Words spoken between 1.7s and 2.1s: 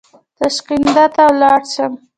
شم.